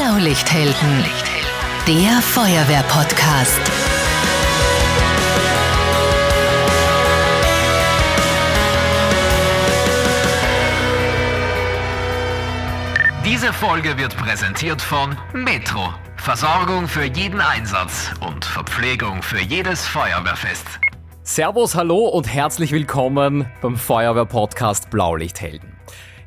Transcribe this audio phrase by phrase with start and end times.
[0.00, 1.04] Blaulichthelden,
[1.86, 3.60] der Feuerwehr-Podcast.
[13.26, 15.92] Diese Folge wird präsentiert von Metro.
[16.16, 20.64] Versorgung für jeden Einsatz und Verpflegung für jedes Feuerwehrfest.
[21.22, 25.79] Servus, hallo und herzlich willkommen beim Feuerwehr-Podcast Blaulichthelden.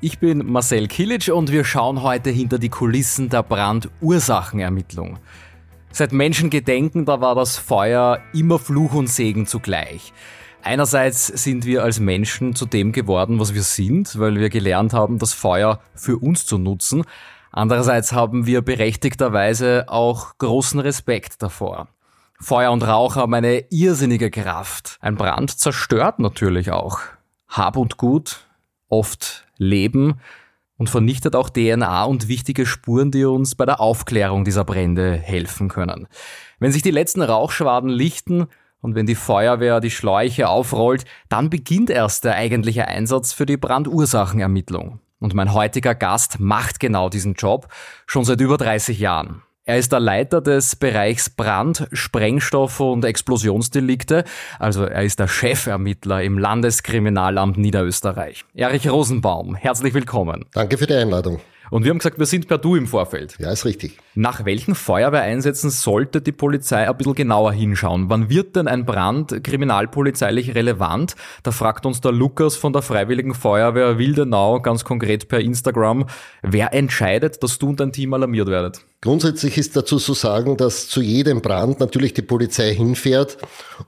[0.05, 5.17] Ich bin Marcel Kilic und wir schauen heute hinter die Kulissen der Brandursachenermittlung.
[5.93, 10.11] Seit Menschengedenken, da war das Feuer immer Fluch und Segen zugleich.
[10.61, 15.19] Einerseits sind wir als Menschen zu dem geworden, was wir sind, weil wir gelernt haben,
[15.19, 17.05] das Feuer für uns zu nutzen.
[17.53, 21.87] Andererseits haben wir berechtigterweise auch großen Respekt davor.
[22.41, 24.97] Feuer und Rauch haben eine irrsinnige Kraft.
[24.99, 26.99] Ein Brand zerstört natürlich auch.
[27.47, 28.45] Hab und Gut,
[28.89, 30.15] oft Leben
[30.77, 35.69] und vernichtet auch DNA und wichtige Spuren, die uns bei der Aufklärung dieser Brände helfen
[35.69, 36.07] können.
[36.59, 38.47] Wenn sich die letzten Rauchschwaden lichten
[38.81, 43.57] und wenn die Feuerwehr die Schläuche aufrollt, dann beginnt erst der eigentliche Einsatz für die
[43.57, 44.99] Brandursachenermittlung.
[45.19, 47.69] Und mein heutiger Gast macht genau diesen Job
[48.05, 49.41] schon seit über 30 Jahren.
[49.65, 54.25] Er ist der Leiter des Bereichs Brand, Sprengstoffe und Explosionsdelikte,
[54.59, 58.43] also er ist der Chefermittler im Landeskriminalamt Niederösterreich.
[58.53, 60.43] Erich Rosenbaum, herzlich willkommen.
[60.51, 61.39] Danke für die Einladung.
[61.71, 63.37] Und wir haben gesagt, wir sind per Du im Vorfeld.
[63.39, 63.97] Ja, ist richtig.
[64.15, 68.09] Nach welchen Feuerwehreinsätzen sollte die Polizei ein bisschen genauer hinschauen?
[68.09, 71.15] Wann wird denn ein Brand kriminalpolizeilich relevant?
[71.41, 76.07] Da fragt uns der Lukas von der Freiwilligen Feuerwehr Wildenau ganz konkret per Instagram,
[76.41, 78.85] wer entscheidet, dass du und dein Team alarmiert werdet?
[79.03, 83.37] Grundsätzlich ist dazu zu sagen, dass zu jedem Brand natürlich die Polizei hinfährt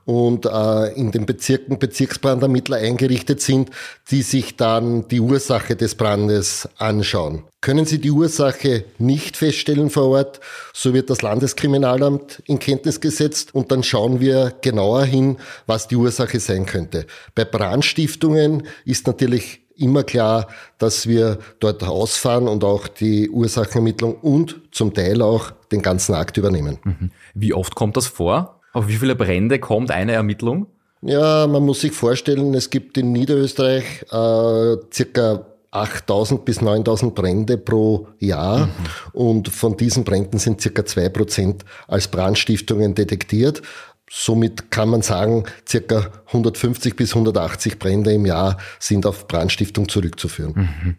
[0.04, 3.70] und äh, in den Bezirken Bezirksbrandermittler eingerichtet sind,
[4.10, 7.44] die sich dann die Ursache des Brandes anschauen.
[7.62, 10.40] Können sie die Ursache nicht feststellen vor Ort,
[10.74, 15.96] so wird das Landeskriminalamt in Kenntnis gesetzt und dann schauen wir genauer hin, was die
[15.96, 17.06] Ursache sein könnte.
[17.34, 20.48] Bei Brandstiftungen ist natürlich immer klar,
[20.78, 26.36] dass wir dort ausfahren und auch die Ursachenermittlung und zum Teil auch den ganzen Akt
[26.36, 26.78] übernehmen.
[26.84, 27.10] Mhm.
[27.34, 28.60] Wie oft kommt das vor?
[28.72, 30.66] Auf wie viele Brände kommt eine Ermittlung?
[31.02, 37.58] Ja, man muss sich vorstellen, es gibt in Niederösterreich äh, circa 8000 bis 9000 Brände
[37.58, 38.72] pro Jahr mhm.
[39.12, 43.62] und von diesen Bränden sind circa zwei Prozent als Brandstiftungen detektiert.
[44.08, 50.52] Somit kann man sagen, circa 150 bis 180 Brände im Jahr sind auf Brandstiftung zurückzuführen.
[50.54, 50.96] Mhm.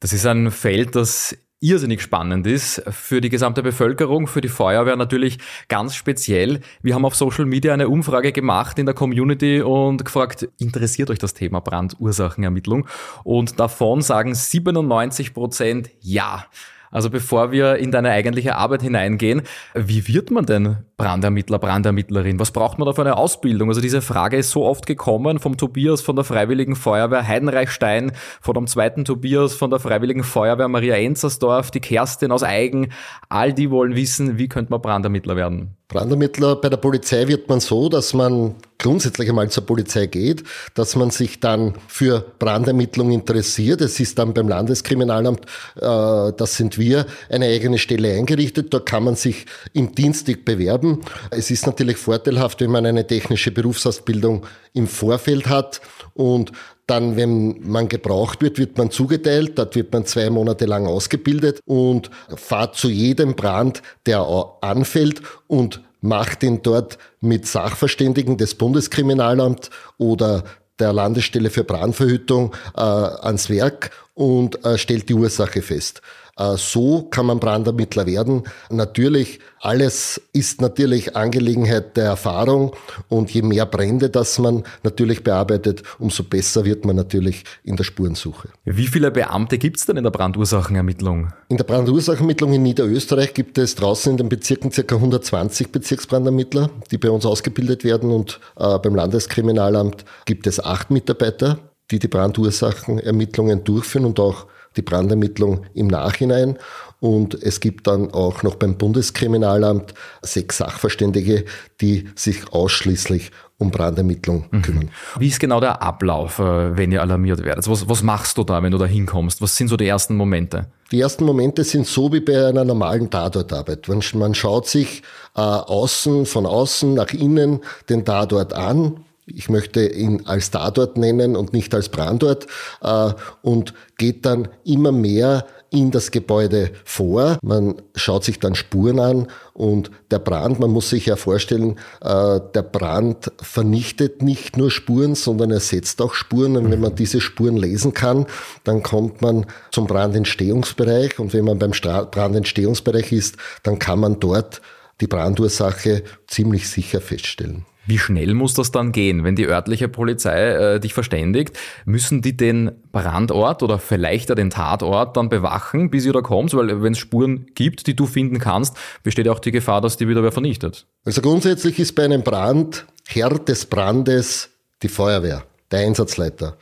[0.00, 4.96] Das ist ein Feld, das irrsinnig spannend ist für die gesamte Bevölkerung, für die Feuerwehr
[4.96, 5.38] natürlich
[5.68, 6.60] ganz speziell.
[6.82, 11.18] Wir haben auf Social Media eine Umfrage gemacht in der Community und gefragt, interessiert euch
[11.18, 12.86] das Thema Brandursachenermittlung?
[13.24, 16.46] Und davon sagen 97 Prozent ja.
[16.90, 19.42] Also bevor wir in deine eigentliche Arbeit hineingehen,
[19.74, 22.40] wie wird man denn Brandermittler, Brandermittlerin?
[22.40, 23.68] Was braucht man da für eine Ausbildung?
[23.68, 28.54] Also diese Frage ist so oft gekommen vom Tobias von der Freiwilligen Feuerwehr Heidenreichstein, von
[28.54, 32.92] dem zweiten Tobias von der Freiwilligen Feuerwehr Maria Enzersdorf, die Kerstin aus Eigen.
[33.28, 35.75] All die wollen wissen, wie könnte man Brandermittler werden?
[35.88, 40.42] Brandermittler bei der Polizei wird man so, dass man grundsätzlich einmal zur Polizei geht,
[40.74, 43.80] dass man sich dann für Brandermittlung interessiert.
[43.80, 45.46] Es ist dann beim Landeskriminalamt,
[45.76, 48.74] äh, das sind wir, eine eigene Stelle eingerichtet.
[48.74, 51.02] Da kann man sich im Dienstweg bewerben.
[51.30, 55.80] Es ist natürlich vorteilhaft, wenn man eine technische Berufsausbildung im Vorfeld hat
[56.14, 56.50] und
[56.86, 59.58] dann, wenn man gebraucht wird, wird man zugeteilt.
[59.58, 64.26] Dort wird man zwei Monate lang ausgebildet und fahrt zu jedem Brand, der
[64.60, 70.44] anfällt und macht ihn dort mit Sachverständigen des Bundeskriminalamts oder
[70.78, 76.02] der Landesstelle für Brandverhütung äh, ans Werk und äh, stellt die Ursache fest.
[76.38, 78.42] Äh, so kann man Brandermittler werden.
[78.70, 82.76] Natürlich, alles ist natürlich Angelegenheit der Erfahrung
[83.08, 87.84] und je mehr Brände, das man natürlich bearbeitet, umso besser wird man natürlich in der
[87.84, 88.48] Spurensuche.
[88.64, 91.32] Wie viele Beamte gibt es denn in der Brandursachenermittlung?
[91.48, 94.94] In der Brandursachenermittlung in Niederösterreich gibt es draußen in den Bezirken ca.
[94.94, 101.58] 120 Bezirksbrandermittler, die bei uns ausgebildet werden und äh, beim Landeskriminalamt gibt es acht Mitarbeiter,
[101.90, 104.46] die die Brandursachenermittlungen durchführen und auch
[104.76, 106.58] die Brandermittlung im Nachhinein.
[107.00, 109.92] Und es gibt dann auch noch beim Bundeskriminalamt
[110.22, 111.44] sechs Sachverständige,
[111.80, 114.62] die sich ausschließlich um Brandermittlung mhm.
[114.62, 114.90] kümmern.
[115.18, 117.68] Wie ist genau der Ablauf, äh, wenn ihr alarmiert werdet?
[117.68, 119.40] Was, was machst du da, wenn du da hinkommst?
[119.40, 120.66] Was sind so die ersten Momente?
[120.90, 123.88] Die ersten Momente sind so wie bei einer normalen Tatortarbeit.
[124.14, 125.02] Man schaut sich
[125.34, 131.36] äh, außen, von außen nach innen den Tatort an, ich möchte ihn als Tatort nennen
[131.36, 132.46] und nicht als Brandort
[132.80, 133.12] äh,
[133.42, 137.38] und geht dann immer mehr in das Gebäude vor.
[137.42, 142.40] Man schaut sich dann Spuren an und der Brand, man muss sich ja vorstellen, äh,
[142.54, 146.56] der Brand vernichtet nicht nur Spuren, sondern er setzt auch Spuren.
[146.56, 148.26] Und wenn man diese Spuren lesen kann,
[148.62, 151.18] dann kommt man zum Brandentstehungsbereich.
[151.18, 154.62] Und wenn man beim Brandentstehungsbereich ist, dann kann man dort
[155.00, 157.66] die Brandursache ziemlich sicher feststellen.
[157.86, 159.22] Wie schnell muss das dann gehen?
[159.22, 165.16] Wenn die örtliche Polizei äh, dich verständigt, müssen die den Brandort oder vielleicht den Tatort
[165.16, 166.52] dann bewachen, bis ihr da kommt?
[166.54, 170.08] Weil wenn es Spuren gibt, die du finden kannst, besteht auch die Gefahr, dass die
[170.08, 170.86] wieder wer vernichtet.
[171.04, 174.50] Also grundsätzlich ist bei einem Brand Herr des Brandes
[174.82, 176.56] die Feuerwehr, der Einsatzleiter.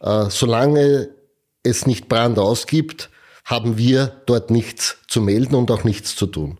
[0.00, 1.08] Äh, solange
[1.62, 3.10] es nicht Brand ausgibt,
[3.44, 6.58] haben wir dort nichts zu melden und auch nichts zu tun.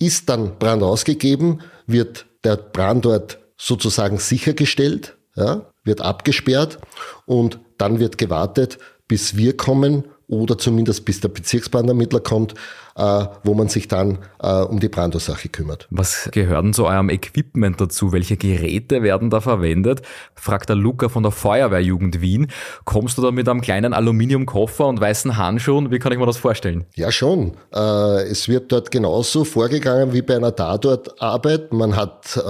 [0.00, 6.78] Ist dann Brand ausgegeben, wird der Brandort sozusagen sichergestellt, ja, wird abgesperrt
[7.26, 12.54] und dann wird gewartet, bis wir kommen oder zumindest bis der Bezirksbrandermittler kommt,
[12.96, 15.86] äh, wo man sich dann äh, um die Brandursache kümmert.
[15.90, 18.12] Was gehört denn zu eurem Equipment dazu?
[18.12, 20.02] Welche Geräte werden da verwendet?
[20.34, 22.48] Fragt der Luca von der Feuerwehrjugend Wien.
[22.84, 25.90] Kommst du da mit einem kleinen Aluminiumkoffer und weißen Handschuhen?
[25.90, 26.84] Wie kann ich mir das vorstellen?
[26.94, 27.52] Ja, schon.
[27.74, 31.72] Äh, es wird dort genauso vorgegangen wie bei einer Tatortarbeit.
[31.72, 32.40] Man hat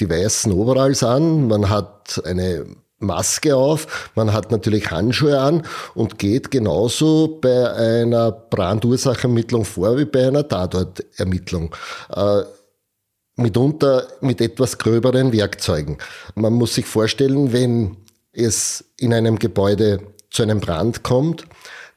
[0.00, 2.64] die weißen Overalls an, man hat eine
[2.98, 5.62] Maske auf, man hat natürlich Handschuhe an
[5.94, 11.74] und geht genauso bei einer Brandursachermittlung vor wie bei einer Tatortermittlung.
[12.10, 12.42] Äh,
[13.36, 15.98] mitunter mit etwas gröberen Werkzeugen.
[16.34, 17.96] Man muss sich vorstellen, wenn
[18.32, 21.46] es in einem Gebäude zu einem Brand kommt,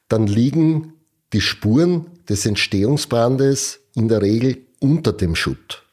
[0.07, 0.93] dann liegen
[1.33, 5.83] die Spuren des Entstehungsbrandes in der Regel unter dem Schutt.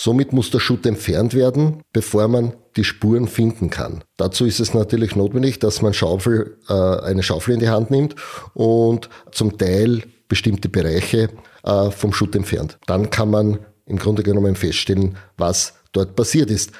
[0.00, 4.04] Somit muss der Schutt entfernt werden, bevor man die Spuren finden kann.
[4.16, 8.14] Dazu ist es natürlich notwendig, dass man Schaufel, äh, eine Schaufel in die Hand nimmt
[8.54, 11.30] und zum Teil bestimmte Bereiche
[11.64, 12.78] äh, vom Schutt entfernt.
[12.86, 16.70] Dann kann man im Grunde genommen feststellen, was dort passiert ist.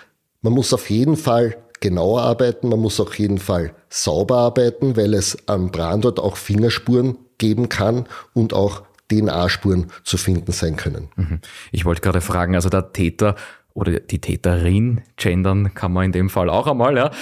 [0.42, 5.12] Man muss auf jeden Fall genauer arbeiten, man muss auf jeden Fall sauber arbeiten, weil
[5.14, 11.08] es am Brandort auch Fingerspuren geben kann und auch DNA-Spuren zu finden sein können.
[11.16, 11.40] Mhm.
[11.72, 13.34] Ich wollte gerade fragen, also der Täter
[13.78, 17.12] oder die Täterin, gendern kann man in dem Fall auch einmal, ja,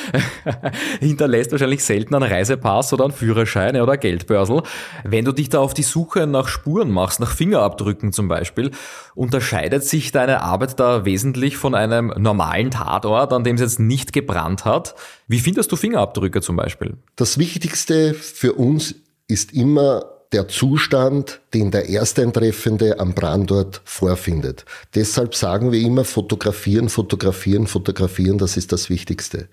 [1.01, 4.63] hinterlässt wahrscheinlich selten einen Reisepass oder einen Führerschein oder Geldbörsel.
[5.05, 8.71] Wenn du dich da auf die Suche nach Spuren machst, nach Fingerabdrücken zum Beispiel,
[9.15, 14.15] unterscheidet sich deine Arbeit da wesentlich von einem normalen Tatort, an dem es jetzt nicht
[14.15, 14.95] gebrannt hat?
[15.29, 16.97] Wie findest du Fingerabdrücke zum Beispiel?
[17.17, 18.95] Das Wichtigste für uns
[19.29, 24.65] ist immer der Zustand, den der Ersteintreffende am Brandort vorfindet.
[24.95, 29.49] Deshalb sagen wir immer fotografieren, fotografieren, fotografieren, das ist das Wichtigste.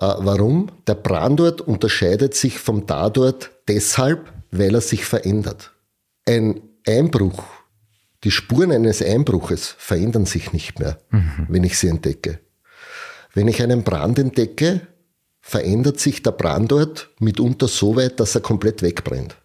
[0.00, 0.70] Äh, warum?
[0.86, 5.72] Der Brandort unterscheidet sich vom Tatort deshalb, weil er sich verändert.
[6.26, 7.44] Ein Einbruch,
[8.24, 11.46] die Spuren eines Einbruches verändern sich nicht mehr, mhm.
[11.48, 12.40] wenn ich sie entdecke.
[13.34, 14.80] Wenn ich einen Brand entdecke,
[15.40, 19.36] verändert sich der Brandort mitunter so weit, dass er komplett wegbrennt.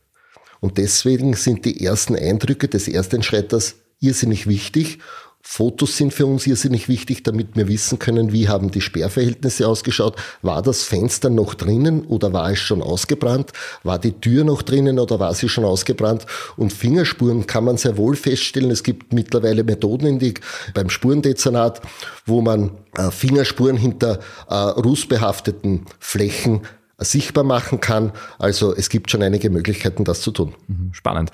[0.63, 4.99] Und deswegen sind die ersten Eindrücke des Ersteinschreiters irrsinnig wichtig.
[5.41, 10.15] Fotos sind für uns irrsinnig wichtig, damit wir wissen können, wie haben die Sperrverhältnisse ausgeschaut.
[10.41, 13.51] War das Fenster noch drinnen oder war es schon ausgebrannt?
[13.83, 16.25] War die Tür noch drinnen oder war sie schon ausgebrannt?
[16.55, 18.71] Und Fingerspuren kann man sehr wohl feststellen.
[18.71, 20.35] Es gibt mittlerweile Methoden in die,
[20.73, 21.81] beim Spurendezernat,
[22.25, 26.61] wo man äh, Fingerspuren hinter äh, rußbehafteten Flächen
[27.03, 28.11] sichtbar machen kann.
[28.39, 30.55] Also es gibt schon einige Möglichkeiten, das zu tun.
[30.67, 31.31] Mhm, spannend.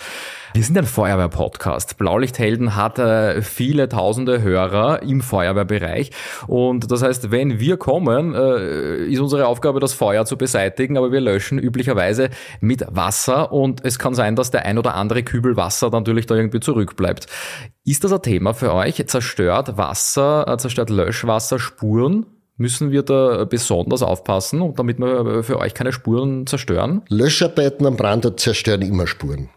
[0.54, 1.98] Wir sind ein Feuerwehr-Podcast.
[1.98, 6.12] Blaulichthelden hat äh, viele tausende Hörer im Feuerwehrbereich.
[6.48, 11.12] Und das heißt, wenn wir kommen, äh, ist unsere Aufgabe, das Feuer zu beseitigen, aber
[11.12, 12.30] wir löschen üblicherweise
[12.62, 16.36] mit Wasser und es kann sein, dass der ein oder andere Kübel Wasser natürlich da
[16.36, 17.28] irgendwie zurückbleibt.
[17.86, 19.06] Ist das ein Thema für euch?
[19.08, 22.26] Zerstört Wasser, äh, zerstört Löschwasser Spuren?
[22.60, 27.04] Müssen wir da besonders aufpassen, damit wir für euch keine Spuren zerstören?
[27.08, 29.50] Löscharbeiten am Brandort zerstören immer Spuren.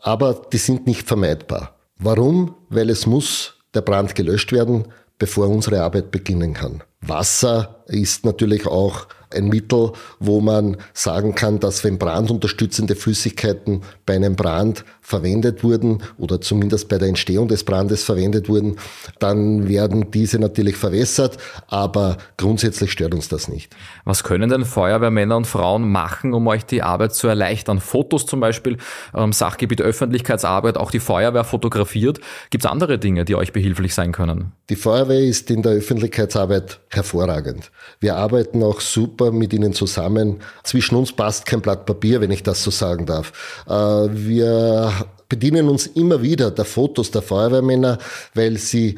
[0.00, 1.76] Aber die sind nicht vermeidbar.
[2.00, 2.56] Warum?
[2.68, 4.86] Weil es muss der Brand gelöscht werden,
[5.18, 6.82] bevor unsere Arbeit beginnen kann.
[7.00, 9.06] Wasser ist natürlich auch
[9.36, 16.02] ein Mittel, wo man sagen kann, dass wenn brandunterstützende Flüssigkeiten bei einem Brand verwendet wurden
[16.18, 18.76] oder zumindest bei der Entstehung des Brandes verwendet wurden,
[19.20, 21.38] dann werden diese natürlich verwässert,
[21.68, 23.76] aber grundsätzlich stört uns das nicht.
[24.04, 27.78] Was können denn Feuerwehrmänner und Frauen machen, um euch die Arbeit zu erleichtern?
[27.78, 28.78] Fotos zum Beispiel,
[29.14, 32.20] ähm, Sachgebiet Öffentlichkeitsarbeit, auch die Feuerwehr fotografiert.
[32.50, 34.52] Gibt es andere Dinge, die euch behilflich sein können?
[34.70, 37.70] Die Feuerwehr ist in der Öffentlichkeitsarbeit hervorragend.
[38.00, 40.40] Wir arbeiten auch super super mit Ihnen zusammen.
[40.62, 43.32] Zwischen uns passt kein Blatt Papier, wenn ich das so sagen darf.
[43.66, 44.92] Äh, wir
[45.28, 47.98] bedienen uns immer wieder der Fotos der Feuerwehrmänner,
[48.34, 48.96] weil sie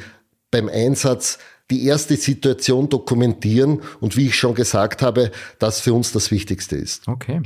[0.51, 1.39] beim Einsatz
[1.71, 6.77] die erste Situation dokumentieren und wie ich schon gesagt habe, das für uns das Wichtigste
[6.77, 7.07] ist.
[7.09, 7.43] Okay.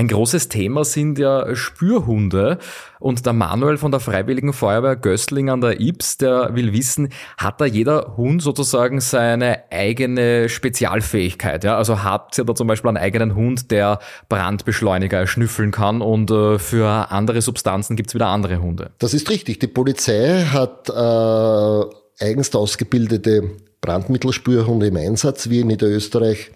[0.00, 2.56] Ein großes Thema sind ja Spürhunde.
[3.00, 7.60] Und der Manuel von der Freiwilligen Feuerwehr Göstling an der Ips, der will wissen, hat
[7.60, 11.64] da jeder Hund sozusagen seine eigene Spezialfähigkeit?
[11.64, 11.76] Ja?
[11.76, 13.98] Also habt ihr da zum Beispiel einen eigenen Hund, der
[14.30, 18.92] Brandbeschleuniger schnüffeln kann und äh, für andere Substanzen gibt's wieder andere Hunde?
[19.00, 19.58] Das ist richtig.
[19.58, 23.50] Die Polizei hat äh, eigens ausgebildete
[23.82, 25.50] Brandmittelspürhunde im Einsatz.
[25.50, 26.52] Wir in Niederösterreich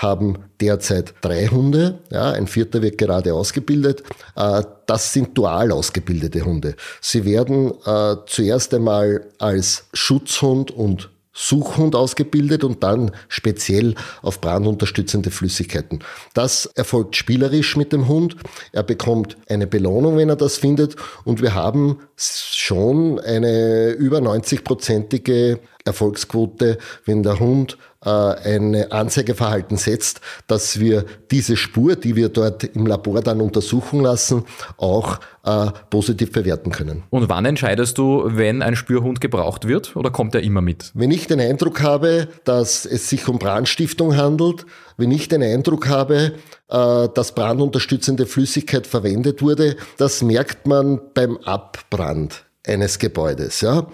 [0.00, 4.02] haben derzeit drei Hunde, ja, ein vierter wird gerade ausgebildet.
[4.34, 6.74] Äh, das sind dual ausgebildete Hunde.
[7.00, 15.30] Sie werden äh, zuerst einmal als Schutzhund und Suchhund ausgebildet und dann speziell auf brandunterstützende
[15.30, 16.00] Flüssigkeiten.
[16.34, 18.36] Das erfolgt spielerisch mit dem Hund.
[18.72, 20.96] Er bekommt eine Belohnung, wenn er das findet.
[21.24, 30.22] Und wir haben schon eine über 90-prozentige Erfolgsquote, wenn der Hund äh, ein Anzeigeverhalten setzt,
[30.46, 34.44] dass wir diese Spur, die wir dort im Labor dann untersuchen lassen,
[34.78, 37.02] auch äh, positiv bewerten können.
[37.10, 40.92] Und wann entscheidest du, wenn ein Spürhund gebraucht wird oder kommt er immer mit?
[40.94, 44.64] Wenn ich den Eindruck habe, dass es sich um Brandstiftung handelt,
[44.96, 46.32] wenn ich den Eindruck habe,
[46.68, 53.62] äh, dass brandunterstützende Flüssigkeit verwendet wurde, das merkt man beim Abbrand eines Gebäudes.
[53.62, 53.86] Ja?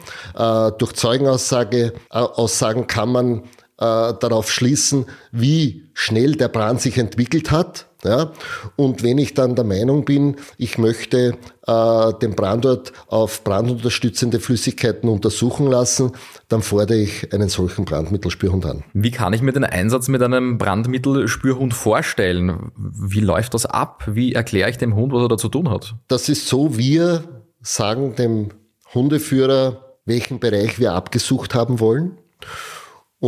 [0.78, 3.42] durch Zeugenaussage Aussagen kann man
[3.78, 7.86] äh, darauf schließen, wie schnell der Brand sich entwickelt hat.
[8.04, 8.32] Ja?
[8.76, 15.08] Und wenn ich dann der Meinung bin, ich möchte äh, den Brandort auf brandunterstützende Flüssigkeiten
[15.08, 16.12] untersuchen lassen,
[16.48, 18.84] dann fordere ich einen solchen Brandmittelspürhund an.
[18.94, 22.72] Wie kann ich mir den Einsatz mit einem Brandmittelspürhund vorstellen?
[22.76, 24.04] Wie läuft das ab?
[24.06, 25.94] Wie erkläre ich dem Hund, was er da zu tun hat?
[26.08, 27.24] Das ist so, wir
[27.60, 28.50] sagen dem
[28.94, 32.18] Hundeführer, welchen Bereich wir abgesucht haben wollen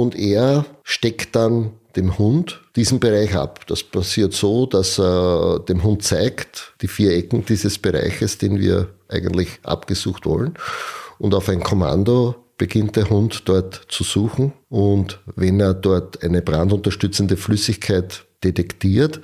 [0.01, 3.67] und er steckt dann dem Hund diesen Bereich ab.
[3.67, 8.89] Das passiert so, dass er dem Hund zeigt, die vier Ecken dieses Bereiches, den wir
[9.09, 10.55] eigentlich abgesucht wollen.
[11.19, 14.53] Und auf ein Kommando beginnt der Hund dort zu suchen.
[14.69, 19.21] Und wenn er dort eine brandunterstützende Flüssigkeit detektiert,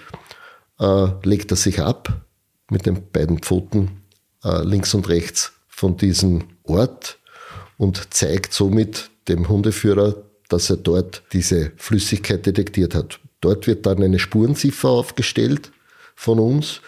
[0.80, 2.26] äh, legt er sich ab
[2.68, 4.02] mit den beiden Pfoten
[4.42, 7.18] äh, links und rechts von diesem Ort
[7.76, 10.16] und zeigt somit dem Hundeführer
[10.54, 13.18] dass er dort diese Flüssigkeit detektiert hat.
[13.40, 15.72] Dort wird dann eine Spurenziffer aufgestellt
[16.14, 16.80] von uns.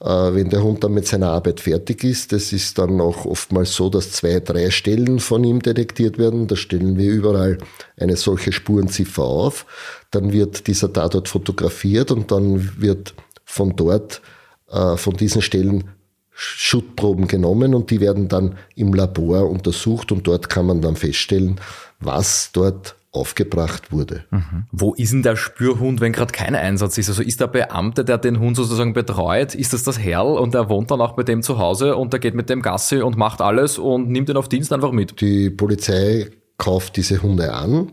[0.00, 3.74] Äh, wenn der Hund dann mit seiner Arbeit fertig ist, das ist dann auch oftmals
[3.74, 6.46] so, dass zwei, drei Stellen von ihm detektiert werden.
[6.46, 7.58] Da stellen wir überall
[7.98, 9.66] eine solche Spurenziffer auf.
[10.10, 13.14] Dann wird dieser Tatort fotografiert und dann wird
[13.44, 14.22] von dort,
[14.70, 15.90] äh, von diesen Stellen
[16.30, 21.60] Schuttproben genommen und die werden dann im Labor untersucht und dort kann man dann feststellen,
[21.98, 24.24] was dort aufgebracht wurde.
[24.30, 24.66] Mhm.
[24.70, 27.08] Wo ist denn der Spürhund, wenn gerade kein Einsatz ist?
[27.08, 30.68] Also ist der Beamte, der den Hund sozusagen betreut, ist das das Herrl und der
[30.68, 33.40] wohnt dann auch bei dem zu Hause und der geht mit dem Gasse und macht
[33.40, 35.20] alles und nimmt ihn auf Dienst einfach mit?
[35.20, 37.92] Die Polizei kauft diese Hunde an,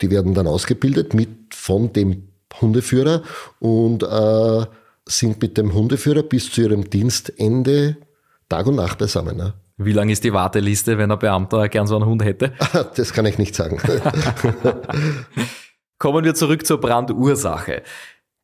[0.00, 2.28] die werden dann ausgebildet mit von dem
[2.60, 3.22] Hundeführer
[3.58, 4.66] und äh,
[5.06, 7.96] sind mit dem Hundeführer bis zu ihrem Dienstende
[8.48, 9.36] Tag und Nacht beisammen.
[9.36, 9.54] Ne?
[9.76, 12.52] Wie lang ist die Warteliste, wenn ein Beamter gern so einen Hund hätte?
[12.96, 13.78] Das kann ich nicht sagen.
[15.98, 17.82] Kommen wir zurück zur Brandursache.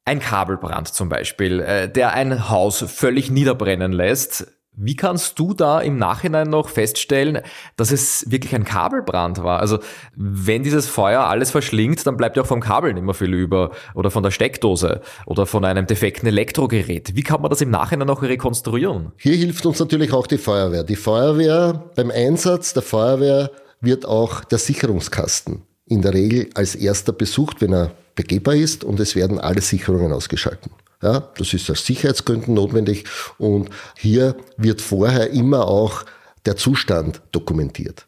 [0.04, 4.46] Ein Kabelbrand zum Beispiel, äh, der ein Haus völlig niederbrennen lässt.
[4.80, 7.40] Wie kannst du da im Nachhinein noch feststellen,
[7.76, 9.58] dass es wirklich ein Kabelbrand war?
[9.58, 9.80] Also
[10.14, 13.72] wenn dieses Feuer alles verschlingt, dann bleibt ja auch vom Kabel nicht mehr viel über
[13.96, 17.16] oder von der Steckdose oder von einem defekten Elektrogerät.
[17.16, 19.10] Wie kann man das im Nachhinein noch rekonstruieren?
[19.16, 20.84] Hier hilft uns natürlich auch die Feuerwehr.
[20.84, 27.12] Die Feuerwehr beim Einsatz der Feuerwehr wird auch der Sicherungskasten in der Regel als erster
[27.12, 30.70] besucht, wenn er begehbar ist und es werden alle Sicherungen ausgeschalten.
[31.02, 33.04] Ja, das ist aus Sicherheitsgründen notwendig
[33.38, 36.04] und hier wird vorher immer auch
[36.44, 38.06] der Zustand dokumentiert.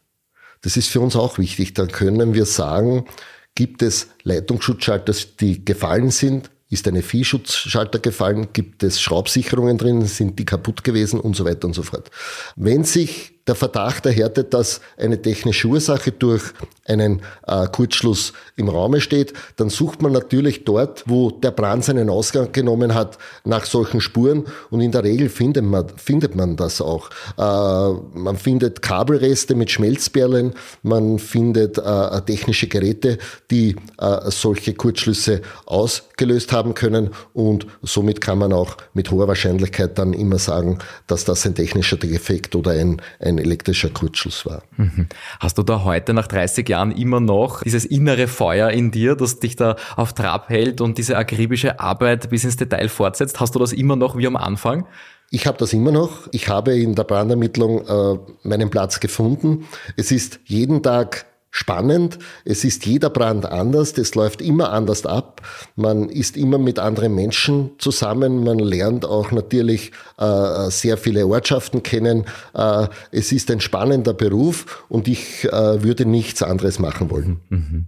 [0.62, 1.74] Das ist für uns auch wichtig.
[1.74, 3.06] Dann können wir sagen,
[3.54, 6.50] gibt es Leitungsschutzschalter, die gefallen sind?
[6.68, 8.48] Ist eine Viehschutzschalter gefallen?
[8.52, 10.04] Gibt es Schraubsicherungen drin?
[10.06, 11.18] Sind die kaputt gewesen?
[11.18, 12.10] Und so weiter und so fort.
[12.56, 16.42] Wenn sich der Verdacht erhärtet, dass eine technische Ursache durch
[16.86, 22.10] einen äh, Kurzschluss im Raume steht, dann sucht man natürlich dort, wo der Brand seinen
[22.10, 24.44] Ausgang genommen hat, nach solchen Spuren.
[24.70, 27.10] Und in der Regel findet man, findet man das auch.
[27.38, 33.18] Äh, man findet Kabelreste mit Schmelzperlen, man findet äh, technische Geräte,
[33.50, 37.10] die äh, solche Kurzschlüsse ausgelöst haben können.
[37.32, 41.96] Und somit kann man auch mit hoher Wahrscheinlichkeit dann immer sagen, dass das ein technischer
[41.96, 44.62] Defekt oder ein, ein elektrischer Kurzschluss war.
[44.76, 45.06] Mhm.
[45.38, 49.38] Hast du da heute nach 30 Jahren immer noch dieses innere Feuer in dir, das
[49.38, 53.40] dich da auf Trab hält und diese akribische Arbeit bis ins Detail fortsetzt?
[53.40, 54.86] Hast du das immer noch wie am Anfang?
[55.30, 56.26] Ich habe das immer noch.
[56.32, 59.68] Ich habe in der Brandermittlung äh, meinen Platz gefunden.
[59.96, 62.18] Es ist jeden Tag spannend.
[62.44, 65.42] Es ist jeder Brand anders, es läuft immer anders ab.
[65.76, 71.82] Man ist immer mit anderen Menschen zusammen, man lernt auch natürlich äh, sehr viele Ortschaften
[71.82, 72.24] kennen.
[72.54, 77.40] Äh, es ist ein spannender Beruf und ich äh, würde nichts anderes machen wollen.
[77.48, 77.86] Mhm.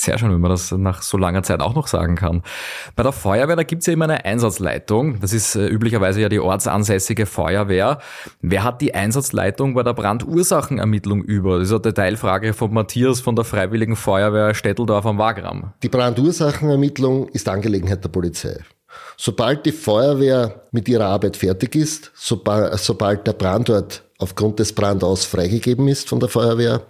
[0.00, 2.42] Sehr schön, wenn man das nach so langer Zeit auch noch sagen kann.
[2.96, 5.20] Bei der Feuerwehr, da gibt's ja immer eine Einsatzleitung.
[5.20, 7.98] Das ist äh, üblicherweise ja die ortsansässige Feuerwehr.
[8.40, 11.58] Wer hat die Einsatzleitung bei der Brandursachenermittlung über?
[11.58, 15.74] Das ist eine Detailfrage von Matthias von der Freiwilligen Feuerwehr Stetteldorf am Wagram.
[15.82, 18.58] Die Brandursachenermittlung ist Angelegenheit der Polizei.
[19.18, 25.26] Sobald die Feuerwehr mit ihrer Arbeit fertig ist, sobald, sobald der Brandort aufgrund des Brandaus
[25.26, 26.86] freigegeben ist von der Feuerwehr,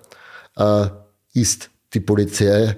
[0.56, 0.86] äh,
[1.34, 2.76] ist die Polizei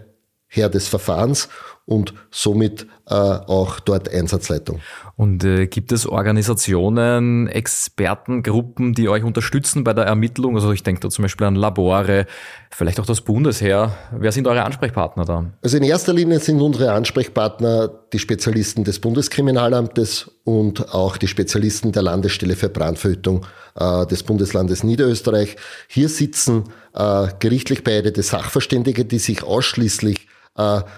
[0.54, 1.48] Herr des Verfahrens
[1.86, 4.80] und somit äh, auch dort Einsatzleitung.
[5.16, 10.54] Und äh, gibt es Organisationen, Expertengruppen, die euch unterstützen bei der Ermittlung?
[10.54, 12.26] Also ich denke da zum Beispiel an Labore,
[12.70, 13.94] vielleicht auch das Bundesheer.
[14.12, 15.46] Wer sind eure Ansprechpartner da?
[15.62, 21.92] Also in erster Linie sind unsere Ansprechpartner die Spezialisten des Bundeskriminalamtes und auch die Spezialisten
[21.92, 25.56] der Landesstelle für Brandverhütung äh, des Bundeslandes Niederösterreich.
[25.88, 30.28] Hier sitzen äh, gerichtlich beide Sachverständige, die sich ausschließlich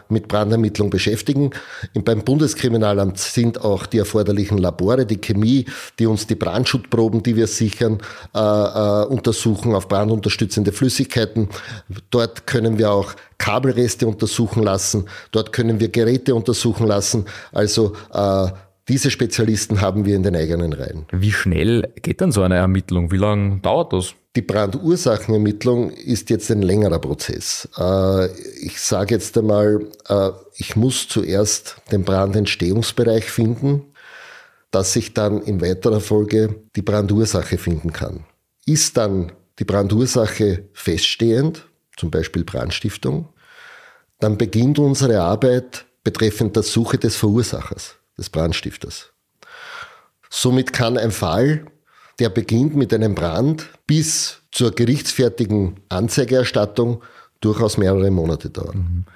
[0.08, 1.50] mit Brandermittlung beschäftigen.
[2.04, 5.66] Beim Bundeskriminalamt sind auch die erforderlichen Labore, die Chemie,
[5.98, 7.98] die uns die Brandschutzproben, die wir sichern,
[8.34, 11.48] äh, äh, untersuchen auf brandunterstützende Flüssigkeiten.
[12.10, 15.04] Dort können wir auch Kabelreste untersuchen lassen.
[15.30, 17.26] Dort können wir Geräte untersuchen lassen.
[17.52, 17.92] Also
[18.88, 21.06] diese Spezialisten haben wir in den eigenen Reihen.
[21.10, 23.10] Wie schnell geht dann so eine Ermittlung?
[23.10, 24.14] Wie lange dauert das?
[24.36, 27.68] Die Brandursachenermittlung ist jetzt ein längerer Prozess.
[27.78, 28.26] Äh,
[28.60, 33.82] ich sage jetzt einmal, äh, ich muss zuerst den Brandentstehungsbereich finden,
[34.72, 38.24] dass ich dann in weiterer Folge die Brandursache finden kann.
[38.66, 41.66] Ist dann die Brandursache feststehend,
[41.96, 43.28] zum Beispiel Brandstiftung,
[44.18, 49.12] dann beginnt unsere Arbeit betreffend der Suche des Verursachers, des Brandstifters.
[50.30, 51.66] Somit kann ein Fall
[52.18, 57.02] der beginnt mit einem Brand bis zur gerichtsfertigen Anzeigeerstattung
[57.40, 59.06] durchaus mehrere Monate dauern.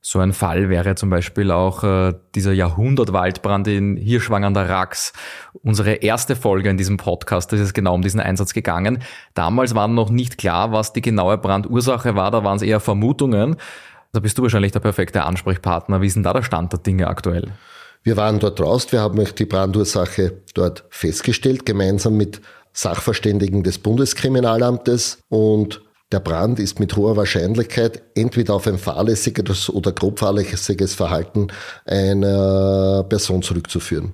[0.00, 5.14] So ein Fall wäre zum Beispiel auch äh, dieser Jahrhundertwaldbrand in Hirschwang an der Rax.
[5.62, 9.02] Unsere erste Folge in diesem Podcast, ist genau um diesen Einsatz gegangen.
[9.32, 13.56] Damals war noch nicht klar, was die genaue Brandursache war, da waren es eher Vermutungen.
[14.12, 16.02] Da bist du wahrscheinlich der perfekte Ansprechpartner.
[16.02, 17.52] Wie ist denn da der Stand der Dinge aktuell?
[18.04, 22.42] Wir waren dort raus, wir haben die Brandursache dort festgestellt, gemeinsam mit
[22.74, 25.80] Sachverständigen des Bundeskriminalamtes und
[26.12, 31.48] der Brand ist mit hoher Wahrscheinlichkeit entweder auf ein fahrlässiges oder grob fahrlässiges Verhalten
[31.86, 34.12] einer Person zurückzuführen.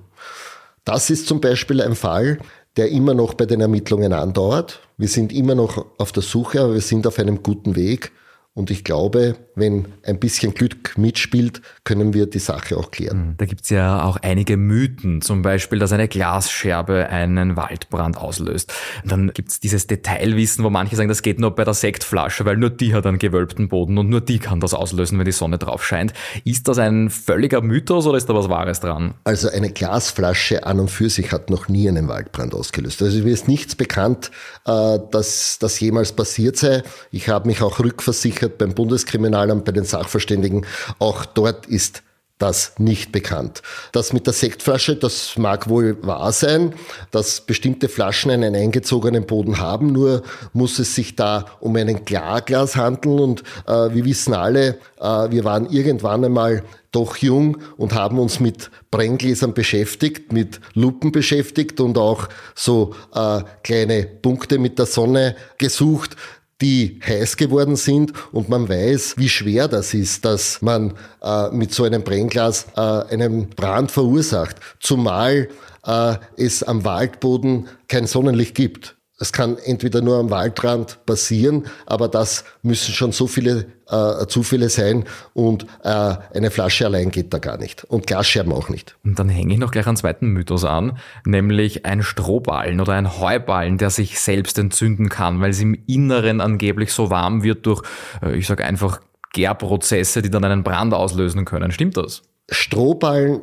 [0.85, 2.39] Das ist zum Beispiel ein Fall,
[2.77, 4.79] der immer noch bei den Ermittlungen andauert.
[4.97, 8.13] Wir sind immer noch auf der Suche, aber wir sind auf einem guten Weg.
[8.53, 13.27] Und ich glaube, wenn ein bisschen Glück mitspielt, können wir die Sache auch klären.
[13.27, 18.73] Hm, da gibt's ja auch einige Mythen, zum Beispiel, dass eine Glasscherbe einen Waldbrand auslöst.
[19.05, 22.69] Dann gibt's dieses Detailwissen, wo manche sagen, das geht nur bei der Sektflasche, weil nur
[22.69, 25.85] die hat einen gewölbten Boden und nur die kann das auslösen, wenn die Sonne drauf
[25.85, 26.13] scheint.
[26.43, 29.13] Ist das ein völliger Mythos oder ist da was Wahres dran?
[29.23, 33.01] Also eine Glasflasche an und für sich hat noch nie einen Waldbrand ausgelöst.
[33.01, 34.29] Also mir ist nichts bekannt,
[34.65, 36.83] äh, dass das jemals passiert sei.
[37.11, 40.65] Ich habe mich auch rückversichert, gesichert beim Bundeskriminalamt, bei den Sachverständigen.
[40.99, 42.03] Auch dort ist
[42.37, 43.61] das nicht bekannt.
[43.91, 46.73] Das mit der Sektflasche, das mag wohl wahr sein,
[47.11, 52.75] dass bestimmte Flaschen einen eingezogenen Boden haben, nur muss es sich da um einen Klarglas
[52.75, 58.17] handeln und äh, wir wissen alle, äh, wir waren irgendwann einmal doch jung und haben
[58.17, 64.87] uns mit Brenngläsern beschäftigt, mit Lupen beschäftigt und auch so äh, kleine Punkte mit der
[64.87, 66.17] Sonne gesucht
[66.61, 71.73] die heiß geworden sind und man weiß, wie schwer das ist, dass man äh, mit
[71.73, 75.49] so einem Brennglas äh, einen Brand verursacht, zumal
[75.85, 78.95] äh, es am Waldboden kein Sonnenlicht gibt.
[79.21, 84.67] Es kann entweder nur am Waldrand passieren, aber das müssen schon so viele äh, Zufälle
[84.67, 88.97] sein und äh, eine Flasche allein geht da gar nicht und Glasscherben auch nicht.
[89.05, 93.19] Und dann hänge ich noch gleich einen zweiten Mythos an, nämlich ein Strohballen oder ein
[93.19, 97.83] Heuballen, der sich selbst entzünden kann, weil es im Inneren angeblich so warm wird durch,
[98.23, 99.01] äh, ich sage einfach,
[99.33, 101.71] Gärprozesse, die dann einen Brand auslösen können.
[101.71, 102.23] Stimmt das?
[102.49, 103.41] Strohballen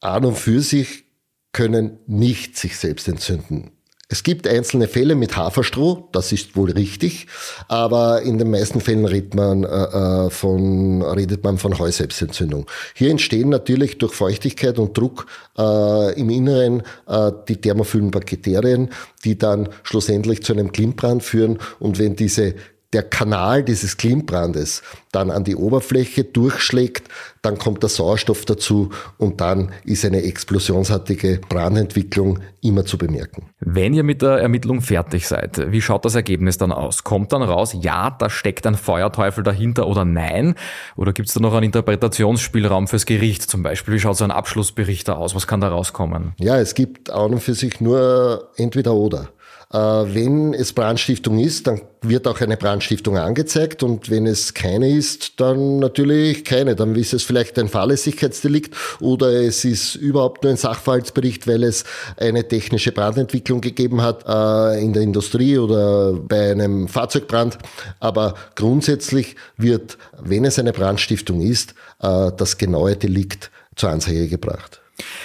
[0.00, 1.04] an und für sich
[1.52, 3.70] können nicht sich selbst entzünden.
[4.10, 7.26] Es gibt einzelne Fälle mit Haferstroh, das ist wohl richtig,
[7.68, 12.64] aber in den meisten Fällen redet man, äh, äh, von, redet man von Heuselbstentzündung.
[12.94, 15.26] Hier entstehen natürlich durch Feuchtigkeit und Druck
[15.58, 18.88] äh, im Inneren äh, die thermophilen Bakterien,
[19.24, 22.54] die dann schlussendlich zu einem Klimmbrand führen und wenn diese
[22.92, 27.08] der Kanal dieses Klimmbrandes dann an die Oberfläche durchschlägt,
[27.42, 33.50] dann kommt der Sauerstoff dazu und dann ist eine explosionsartige Brandentwicklung immer zu bemerken.
[33.60, 37.04] Wenn ihr mit der Ermittlung fertig seid, wie schaut das Ergebnis dann aus?
[37.04, 40.54] Kommt dann raus, ja, da steckt ein Feuerteufel dahinter oder nein?
[40.96, 43.94] Oder gibt es da noch einen Interpretationsspielraum fürs Gericht zum Beispiel?
[43.94, 45.34] Wie schaut so ein Abschlussbericht da aus?
[45.34, 46.32] Was kann da rauskommen?
[46.38, 49.28] Ja, es gibt an und für sich nur entweder oder.
[49.70, 54.88] Äh, wenn es Brandstiftung ist, dann wird auch eine Brandstiftung angezeigt und wenn es keine
[54.88, 56.74] ist, dann natürlich keine.
[56.74, 61.84] Dann ist es vielleicht ein Fahrlässigkeitsdelikt oder es ist überhaupt nur ein Sachverhaltsbericht, weil es
[62.16, 67.58] eine technische Brandentwicklung gegeben hat äh, in der Industrie oder bei einem Fahrzeugbrand.
[68.00, 74.80] Aber grundsätzlich wird, wenn es eine Brandstiftung ist, äh, das genaue Delikt zur Anzeige gebracht.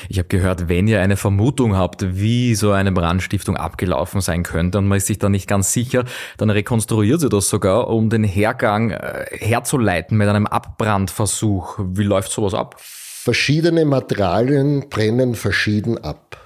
[0.10, 4.78] Ich habe gehört, wenn ihr eine Vermutung habt, wie so eine Brandstiftung abgelaufen sein könnte
[4.78, 6.06] und man ist sich da nicht ganz sicher,
[6.38, 11.80] dann rekonstruiert sie das sogar, um den Hergang äh, herzuleiten mit einem Abbrandversuch.
[11.80, 12.76] Wie läuft sowas ab?
[12.80, 16.38] Verschiedene Materialien brennen verschieden ab.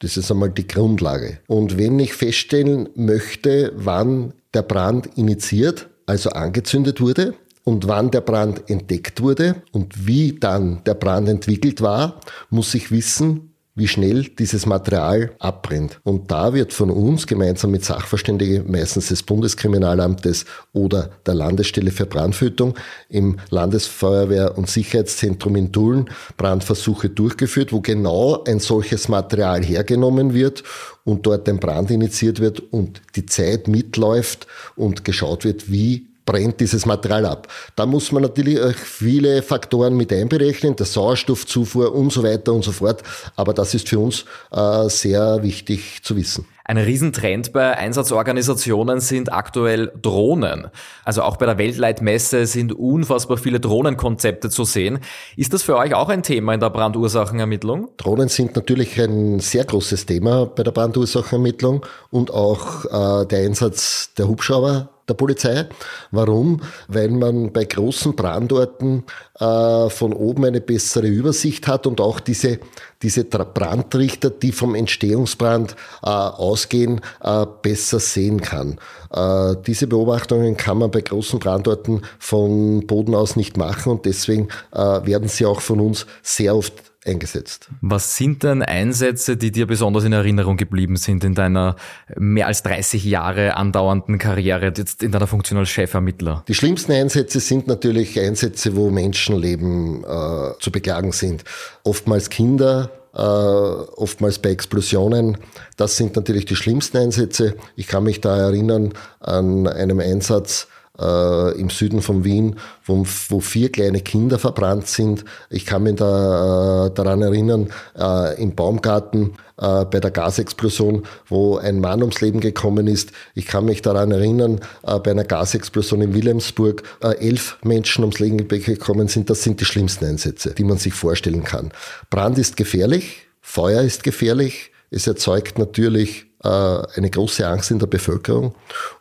[0.00, 1.40] Das ist einmal die Grundlage.
[1.46, 7.34] Und wenn ich feststellen möchte, wann der Brand initiiert, also angezündet wurde,
[7.64, 12.90] und wann der Brand entdeckt wurde und wie dann der Brand entwickelt war, muss ich
[12.90, 15.98] wissen, wie schnell dieses Material abbrennt.
[16.04, 22.06] Und da wird von uns gemeinsam mit Sachverständigen, meistens des Bundeskriminalamtes oder der Landesstelle für
[22.06, 22.74] Brandfütung,
[23.08, 30.62] im Landesfeuerwehr- und Sicherheitszentrum in Dullen Brandversuche durchgeführt, wo genau ein solches Material hergenommen wird
[31.02, 34.46] und dort ein Brand initiiert wird und die Zeit mitläuft
[34.76, 37.48] und geschaut wird, wie brennt dieses Material ab.
[37.76, 42.64] Da muss man natürlich auch viele Faktoren mit einberechnen, der Sauerstoffzufuhr und so weiter und
[42.64, 43.02] so fort.
[43.36, 46.46] Aber das ist für uns äh, sehr wichtig zu wissen.
[46.66, 50.68] Ein Riesentrend bei Einsatzorganisationen sind aktuell Drohnen.
[51.04, 55.00] Also auch bei der Weltleitmesse sind unfassbar viele Drohnenkonzepte zu sehen.
[55.36, 57.90] Ist das für euch auch ein Thema in der Brandursachenermittlung?
[57.98, 64.14] Drohnen sind natürlich ein sehr großes Thema bei der Brandursachenermittlung und auch äh, der Einsatz
[64.16, 65.66] der Hubschrauber der Polizei.
[66.10, 66.60] Warum?
[66.88, 69.04] Weil man bei großen Brandorten
[69.38, 72.58] äh, von oben eine bessere Übersicht hat und auch diese,
[73.02, 78.78] diese Brandrichter, die vom Entstehungsbrand äh, ausgehen, äh, besser sehen kann.
[79.12, 84.48] Äh, diese Beobachtungen kann man bei großen Brandorten von Boden aus nicht machen und deswegen
[84.72, 87.68] äh, werden sie auch von uns sehr oft eingesetzt.
[87.80, 91.76] Was sind denn Einsätze, die dir besonders in Erinnerung geblieben sind in deiner
[92.16, 96.44] mehr als 30 Jahre andauernden Karriere, jetzt in deiner Funktion als Chefermittler?
[96.48, 101.44] Die schlimmsten Einsätze sind natürlich Einsätze, wo Menschenleben äh, zu beklagen sind.
[101.82, 105.38] Oftmals Kinder, äh, oftmals bei Explosionen.
[105.76, 107.54] Das sind natürlich die schlimmsten Einsätze.
[107.76, 113.40] Ich kann mich da erinnern an einem Einsatz, äh, im Süden von Wien, wo, wo,
[113.40, 115.24] vier kleine Kinder verbrannt sind.
[115.50, 121.56] Ich kann mich da, äh, daran erinnern, äh, im Baumgarten äh, bei der Gasexplosion, wo
[121.56, 123.10] ein Mann ums Leben gekommen ist.
[123.34, 128.20] Ich kann mich daran erinnern, äh, bei einer Gasexplosion in Wilhelmsburg äh, elf Menschen ums
[128.20, 129.30] Leben gekommen sind.
[129.30, 131.72] Das sind die schlimmsten Einsätze, die man sich vorstellen kann.
[132.10, 134.70] Brand ist gefährlich, Feuer ist gefährlich.
[134.90, 138.54] Es erzeugt natürlich eine große Angst in der Bevölkerung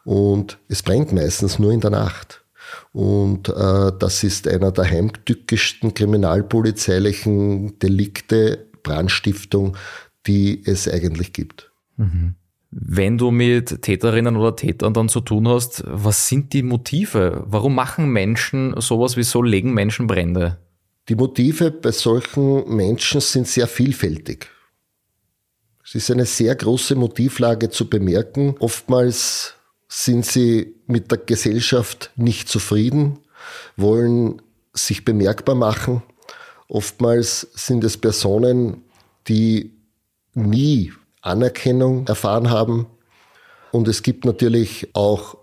[0.05, 2.43] und es brennt meistens nur in der Nacht.
[2.91, 9.75] Und äh, das ist einer der heimtückischsten kriminalpolizeilichen Delikte, Brandstiftung,
[10.27, 11.71] die es eigentlich gibt.
[11.97, 12.35] Mhm.
[12.71, 17.43] Wenn du mit Täterinnen oder Tätern dann zu tun hast, was sind die Motive?
[17.45, 19.15] Warum machen Menschen sowas?
[19.15, 20.57] Wieso legen Menschen Brände?
[21.07, 24.49] Die Motive bei solchen Menschen sind sehr vielfältig.
[25.93, 28.55] Es ist eine sehr große Motivlage zu bemerken.
[28.57, 29.53] Oftmals
[29.87, 33.19] sind sie mit der Gesellschaft nicht zufrieden,
[33.77, 34.41] wollen
[34.73, 36.01] sich bemerkbar machen.
[36.67, 38.81] Oftmals sind es Personen,
[39.27, 39.77] die
[40.33, 42.87] nie Anerkennung erfahren haben.
[43.71, 45.37] Und es gibt natürlich auch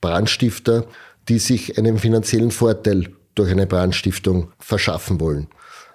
[0.00, 0.86] Brandstifter,
[1.28, 5.48] die sich einen finanziellen Vorteil durch eine Brandstiftung verschaffen wollen.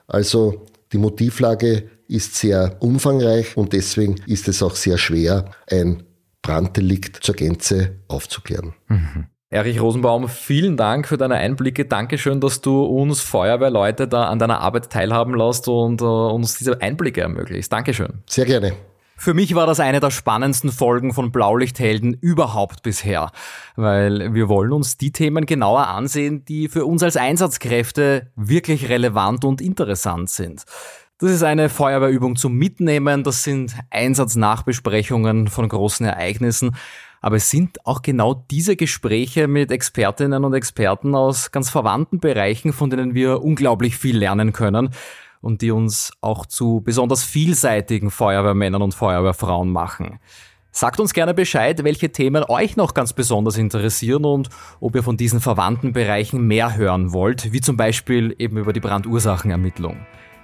[0.07, 6.03] Also die Motivlage ist sehr umfangreich und deswegen ist es auch sehr schwer, ein
[6.41, 8.73] Branddelikt zur Gänze aufzuklären.
[8.87, 9.27] Mhm.
[9.49, 11.85] Erich Rosenbaum, vielen Dank für deine Einblicke.
[11.85, 16.81] Dankeschön, dass du uns Feuerwehrleute da an deiner Arbeit teilhaben lässt und uh, uns diese
[16.81, 17.71] Einblicke ermöglicht.
[17.71, 18.23] Dankeschön.
[18.27, 18.73] Sehr gerne.
[19.19, 23.31] Für mich war das eine der spannendsten Folgen von Blaulichthelden überhaupt bisher,
[23.75, 29.43] weil wir wollen uns die Themen genauer ansehen, die für uns als Einsatzkräfte wirklich relevant
[29.43, 30.65] und interessant sind.
[31.19, 36.75] Das ist eine Feuerwehrübung zum Mitnehmen, das sind Einsatznachbesprechungen von großen Ereignissen,
[37.21, 42.71] aber es sind auch genau diese Gespräche mit Expertinnen und Experten aus ganz verwandten Bereichen,
[42.71, 44.91] von denen wir unglaublich viel lernen können
[45.41, 50.19] und die uns auch zu besonders vielseitigen Feuerwehrmännern und Feuerwehrfrauen machen.
[50.69, 54.49] Sagt uns gerne Bescheid, welche Themen euch noch ganz besonders interessieren und
[54.79, 58.81] ob ihr von diesen verwandten Bereichen mehr hören wollt, wie zum Beispiel eben über die
[58.81, 59.97] Brandursachenermittlung.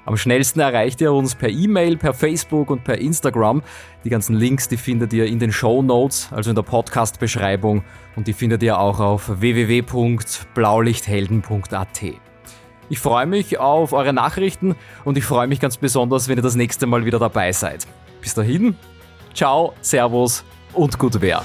[0.05, 3.63] Am schnellsten erreicht ihr uns per E-Mail, per Facebook und per Instagram.
[4.03, 7.83] Die ganzen Links, die findet ihr in den Show Notes, also in der Podcast-Beschreibung
[8.15, 12.01] und die findet ihr auch auf www.blaulichthelden.at.
[12.89, 16.55] Ich freue mich auf eure Nachrichten und ich freue mich ganz besonders, wenn ihr das
[16.55, 17.87] nächste Mal wieder dabei seid.
[18.21, 18.75] Bis dahin,
[19.33, 21.41] ciao, servus und gut Wehr.